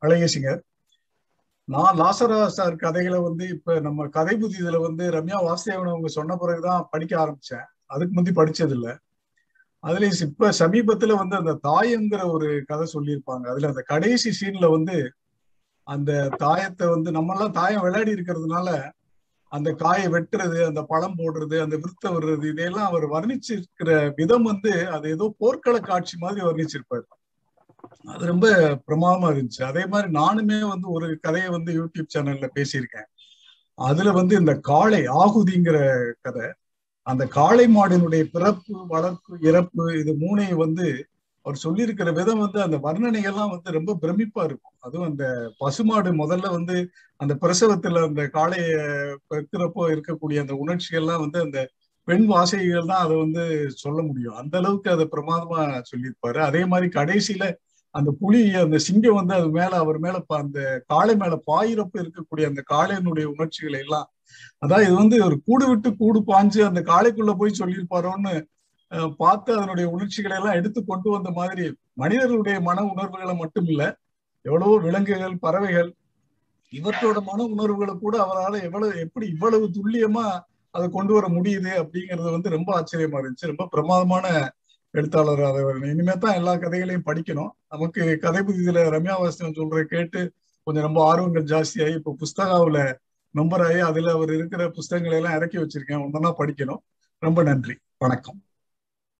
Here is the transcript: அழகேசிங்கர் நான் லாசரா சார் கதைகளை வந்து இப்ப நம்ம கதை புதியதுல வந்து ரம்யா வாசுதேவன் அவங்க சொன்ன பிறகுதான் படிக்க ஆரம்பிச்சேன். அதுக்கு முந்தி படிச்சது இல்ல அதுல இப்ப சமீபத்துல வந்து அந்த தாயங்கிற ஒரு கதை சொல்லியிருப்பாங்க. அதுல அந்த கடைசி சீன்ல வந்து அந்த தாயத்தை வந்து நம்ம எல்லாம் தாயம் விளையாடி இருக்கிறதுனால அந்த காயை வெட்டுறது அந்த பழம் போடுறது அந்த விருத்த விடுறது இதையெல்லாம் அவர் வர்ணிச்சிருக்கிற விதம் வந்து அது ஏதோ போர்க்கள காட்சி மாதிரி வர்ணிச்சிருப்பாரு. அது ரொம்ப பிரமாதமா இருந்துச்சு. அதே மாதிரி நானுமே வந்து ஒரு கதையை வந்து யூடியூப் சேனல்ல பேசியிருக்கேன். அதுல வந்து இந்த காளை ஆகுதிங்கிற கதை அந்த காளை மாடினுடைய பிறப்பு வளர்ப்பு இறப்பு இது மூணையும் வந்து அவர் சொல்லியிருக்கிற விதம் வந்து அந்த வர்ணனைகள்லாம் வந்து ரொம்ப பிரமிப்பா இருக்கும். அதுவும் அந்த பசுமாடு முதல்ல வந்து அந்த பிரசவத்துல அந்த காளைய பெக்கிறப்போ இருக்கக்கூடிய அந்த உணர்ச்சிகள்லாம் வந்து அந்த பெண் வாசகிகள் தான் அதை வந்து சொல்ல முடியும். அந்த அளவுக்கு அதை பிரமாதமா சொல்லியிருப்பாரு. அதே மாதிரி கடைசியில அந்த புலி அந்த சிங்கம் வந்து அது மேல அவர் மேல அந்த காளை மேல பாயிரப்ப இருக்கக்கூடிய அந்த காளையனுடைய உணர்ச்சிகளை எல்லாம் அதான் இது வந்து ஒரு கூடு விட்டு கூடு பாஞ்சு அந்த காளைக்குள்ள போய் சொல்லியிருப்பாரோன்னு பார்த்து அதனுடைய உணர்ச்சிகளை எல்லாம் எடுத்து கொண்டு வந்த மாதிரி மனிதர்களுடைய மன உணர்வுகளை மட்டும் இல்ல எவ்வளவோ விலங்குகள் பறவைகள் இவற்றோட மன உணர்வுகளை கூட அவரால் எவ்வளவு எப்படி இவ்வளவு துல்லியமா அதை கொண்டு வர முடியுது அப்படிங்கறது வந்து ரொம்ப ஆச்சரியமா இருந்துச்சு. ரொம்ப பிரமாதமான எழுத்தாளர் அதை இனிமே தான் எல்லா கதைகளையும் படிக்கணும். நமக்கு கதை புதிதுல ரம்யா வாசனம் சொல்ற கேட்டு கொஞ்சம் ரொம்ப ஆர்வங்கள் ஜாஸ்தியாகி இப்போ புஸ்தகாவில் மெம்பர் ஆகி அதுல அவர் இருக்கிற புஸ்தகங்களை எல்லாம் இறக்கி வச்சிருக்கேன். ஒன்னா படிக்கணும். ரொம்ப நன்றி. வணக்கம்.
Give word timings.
அழகேசிங்கர் 0.00 0.60
நான் 1.64 1.98
லாசரா 1.98 2.46
சார் 2.46 2.76
கதைகளை 2.76 3.18
வந்து 3.18 3.48
இப்ப 3.48 3.80
நம்ம 3.80 4.06
கதை 4.08 4.34
புதியதுல 4.36 4.80
வந்து 4.80 5.10
ரம்யா 5.10 5.38
வாசுதேவன் 5.46 5.88
அவங்க 5.88 6.08
சொன்ன 6.08 6.36
பிறகுதான் 6.36 6.86
படிக்க 6.90 7.14
ஆரம்பிச்சேன். 7.24 7.66
அதுக்கு 7.86 8.14
முந்தி 8.14 8.30
படிச்சது 8.30 8.70
இல்ல 8.70 8.98
அதுல 9.80 10.06
இப்ப 10.20 10.52
சமீபத்துல 10.58 11.16
வந்து 11.16 11.36
அந்த 11.36 11.58
தாயங்கிற 11.62 12.30
ஒரு 12.30 12.62
கதை 12.66 12.86
சொல்லியிருப்பாங்க. 12.92 13.44
அதுல 13.48 13.68
அந்த 13.68 13.82
கடைசி 13.82 14.30
சீன்ல 14.30 14.70
வந்து 14.70 14.96
அந்த 15.86 16.30
தாயத்தை 16.38 16.88
வந்து 16.88 17.10
நம்ம 17.10 17.34
எல்லாம் 17.34 17.52
தாயம் 17.52 17.82
விளையாடி 17.82 18.12
இருக்கிறதுனால 18.12 18.68
அந்த 19.52 19.72
காயை 19.72 20.06
வெட்டுறது 20.08 20.64
அந்த 20.66 20.82
பழம் 20.82 21.18
போடுறது 21.18 21.60
அந்த 21.60 21.76
விருத்த 21.76 22.10
விடுறது 22.12 22.44
இதையெல்லாம் 22.44 22.86
அவர் 22.86 23.06
வர்ணிச்சிருக்கிற 23.06 24.14
விதம் 24.14 24.42
வந்து 24.42 24.88
அது 24.88 25.10
ஏதோ 25.10 25.34
போர்க்கள 25.38 25.80
காட்சி 25.80 26.16
மாதிரி 26.18 26.46
வர்ணிச்சிருப்பாரு. 26.46 27.06
அது 28.04 28.26
ரொம்ப 28.26 28.46
பிரமாதமா 28.86 29.28
இருந்துச்சு. 29.32 29.62
அதே 29.62 29.86
மாதிரி 29.86 30.08
நானுமே 30.12 30.58
வந்து 30.68 30.90
ஒரு 30.90 31.18
கதையை 31.20 31.50
வந்து 31.50 31.70
யூடியூப் 31.80 32.12
சேனல்ல 32.14 32.48
பேசியிருக்கேன். 32.54 33.08
அதுல 33.78 34.12
வந்து 34.12 34.34
இந்த 34.36 34.54
காளை 34.70 35.02
ஆகுதிங்கிற 35.22 35.78
கதை 36.20 36.46
அந்த 37.06 37.26
காளை 37.26 37.66
மாடினுடைய 37.76 38.22
பிறப்பு 38.22 38.86
வளர்ப்பு 38.86 39.38
இறப்பு 39.40 39.82
இது 40.00 40.12
மூணையும் 40.12 40.62
வந்து 40.64 40.86
அவர் 41.46 41.58
சொல்லியிருக்கிற 41.64 42.12
விதம் 42.12 42.38
வந்து 42.38 42.62
அந்த 42.62 42.76
வர்ணனைகள்லாம் 42.76 43.50
வந்து 43.50 43.70
ரொம்ப 43.72 43.92
பிரமிப்பா 44.02 44.44
இருக்கும். 44.44 44.76
அதுவும் 44.78 45.08
அந்த 45.08 45.24
பசுமாடு 45.58 46.10
முதல்ல 46.12 46.50
வந்து 46.50 46.76
அந்த 47.20 47.34
பிரசவத்துல 47.42 48.02
அந்த 48.08 48.22
காளைய 48.32 48.64
பெக்கிறப்போ 49.30 49.84
இருக்கக்கூடிய 49.94 50.38
அந்த 50.40 50.54
உணர்ச்சிகள்லாம் 50.54 51.22
வந்து 51.24 51.40
அந்த 51.40 51.60
பெண் 52.04 52.26
வாசகிகள் 52.26 52.90
தான் 52.90 53.04
அதை 53.04 53.16
வந்து 53.16 53.70
சொல்ல 53.74 54.02
முடியும். 54.02 54.34
அந்த 54.34 54.58
அளவுக்கு 54.58 54.90
அதை 54.90 55.08
பிரமாதமா 55.12 55.60
சொல்லியிருப்பாரு. 55.92 56.40
அதே 56.48 56.64
மாதிரி 56.64 56.88
கடைசியில 57.00 57.44
அந்த 57.94 58.10
புலி 58.20 58.40
அந்த 58.54 58.78
சிங்கம் 58.78 59.14
வந்து 59.14 59.34
அது 59.34 59.48
மேல 59.50 59.72
அவர் 59.76 59.98
மேல 59.98 60.16
அந்த 60.38 60.60
காளை 60.86 61.14
மேல 61.16 61.34
பாயிரப்ப 61.46 61.96
இருக்கக்கூடிய 62.02 62.44
அந்த 62.46 62.62
காளையனுடைய 62.70 63.24
உணர்ச்சிகளை 63.24 63.80
எல்லாம் 63.80 64.08
அதான் 64.62 64.84
இது 64.84 64.94
வந்து 64.94 65.16
ஒரு 65.24 65.36
கூடு 65.40 65.64
விட்டு 65.68 65.88
கூடு 65.96 66.20
பாஞ்சு 66.24 66.60
அந்த 66.64 66.80
காளைக்குள்ள 66.82 67.32
போய் 67.32 67.58
சொல்லியிருப்பாரோன்னு 67.58 68.34
பார்த்து 69.18 69.50
அதனுடைய 69.56 69.86
உணர்ச்சிகளை 69.90 70.36
எல்லாம் 70.36 70.54
எடுத்து 70.54 70.80
கொண்டு 70.84 71.08
வந்த 71.10 71.30
மாதிரி 71.30 71.64
மனிதர்களுடைய 71.94 72.56
மன 72.60 72.84
உணர்வுகளை 72.84 73.34
மட்டும் 73.36 73.66
இல்ல 73.66 73.82
எவ்வளவோ 74.44 74.74
விலங்குகள் 74.78 75.36
பறவைகள் 75.38 75.88
இவற்றோட 76.72 77.18
மன 77.22 77.40
உணர்வுகளை 77.44 77.94
கூட 77.96 78.14
அவரால் 78.22 78.58
எவ்வளவு 78.62 79.00
எப்படி 79.00 79.26
இவ்வளவு 79.26 79.66
துல்லியமா 79.74 80.26
அதை 80.74 80.86
கொண்டு 80.88 81.12
வர 81.14 81.26
முடியுது 81.28 81.72
அப்படிங்கறது 81.82 82.30
வந்து 82.30 82.48
ரொம்ப 82.48 82.70
ஆச்சரியமா 82.78 83.18
இருந்துச்சு. 83.20 83.50
ரொம்ப 83.52 83.66
பிரமாதமான 83.66 84.26
எழுத்தாளர் 84.96 85.42
அதை 85.42 85.90
இனிமே 85.90 86.12
தான் 86.12 86.34
எல்லா 86.34 86.56
கதைகளையும் 86.56 87.06
படிக்கணும். 87.06 87.50
நமக்கு 87.68 88.18
கதை 88.18 88.42
புதிதுல 88.42 88.82
ரம்யா 88.94 89.18
வாசனம் 89.18 89.52
சொல்ற 89.52 89.82
கேட்டு 89.82 90.32
கொஞ்சம் 90.62 90.84
ரொம்ப 90.84 91.00
ஆர்வங்கள் 91.04 91.44
ஜாஸ்தியாகி 91.44 91.94
இப்போ 91.94 92.16
புஸ்தகாவில் 92.18 92.96
மெம்பர் 93.34 93.64
ஆகி 93.66 93.78
அதுல 93.78 94.12
அவர் 94.12 94.32
இருக்கிற 94.34 94.70
புஸ்தகங்களை 94.70 95.18
எல்லாம் 95.18 95.36
இறக்கி 95.36 95.58
வச்சிருக்கேன். 95.58 96.02
ஒன்னா 96.06 96.32
படிக்கணும். 96.38 96.82
ரொம்ப 97.18 97.42
நன்றி. 97.42 97.74
வணக்கம். 97.98 98.42